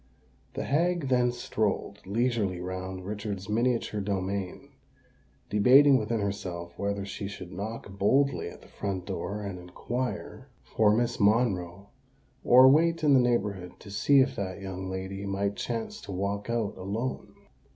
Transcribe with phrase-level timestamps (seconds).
[0.55, 4.69] The hag then strolled leisurely round Richard's miniature domain,
[5.47, 10.91] debating within herself whether she should knock boldly at the front door and inquire for
[10.91, 11.89] Miss Monroe,
[12.43, 16.49] or wait in the neighbourhood to see if that young lady might chance to walk
[16.49, 17.35] out alone.